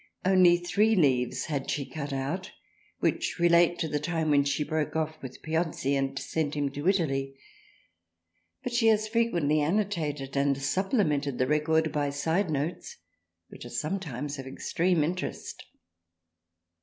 Only 0.25 0.57
three 0.57 0.95
leaves 0.95 1.45
had 1.45 1.69
she 1.69 1.85
cut 1.85 2.11
out, 2.11 2.49
which 3.01 3.37
relate 3.37 3.77
to 3.77 3.87
the 3.87 3.99
time 3.99 4.31
when 4.31 4.43
she 4.43 4.63
broke 4.63 4.95
off 4.95 5.21
with 5.21 5.43
Piozzi 5.43 5.95
and 5.95 6.17
sent 6.17 6.55
him 6.55 6.71
to 6.71 6.87
Italy, 6.89 7.37
but 8.63 8.73
she 8.73 8.87
has 8.87 9.07
frequently 9.07 9.61
anno 9.61 9.83
tated 9.83 10.35
and 10.35 10.59
supplemented 10.59 11.37
the 11.37 11.45
record 11.45 11.91
by 11.91 12.09
side 12.09 12.49
notes 12.49 12.97
which 13.49 13.63
are 13.63 13.69
sometimes 13.69 14.39
of 14.39 14.47
extreme 14.47 15.03
interest. 15.03 15.63